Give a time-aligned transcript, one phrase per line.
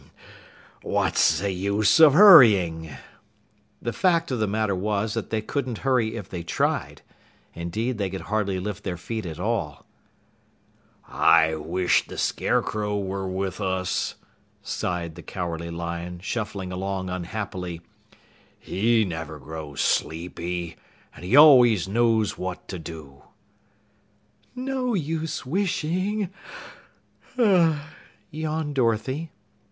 [0.01, 0.13] "Hah, hoh,
[0.81, 0.91] hum!
[0.93, 2.89] What's the use of hurrying?"
[3.83, 7.03] The fact of the matter was that they couldn't hurry if they tried.
[7.53, 9.85] Indeed, they could hardly lift their feet at all.
[11.07, 14.15] "I wish the Scarecrow were with us,"
[14.63, 17.81] sighed the Cowardly Lion, shuffling along unhappily.
[18.57, 20.77] "He never grows sleepy,
[21.15, 23.21] and he always knows what to do."
[24.55, 26.31] "No use wishing,"
[27.37, 29.29] yawned Dorothy.